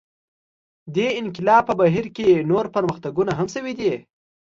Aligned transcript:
دې 0.95 1.07
انقلاب 1.21 1.63
په 1.67 1.73
بهیر 1.79 2.05
کې 2.15 2.45
نور 2.51 2.65
پرمختګونه 2.75 3.31
هم 3.39 3.47
شوي 3.55 3.73
دي. 3.79 3.93